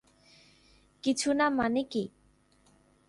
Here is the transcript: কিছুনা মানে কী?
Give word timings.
কিছুনা 1.03 1.45
মানে 1.49 1.81
কী? 1.83 2.03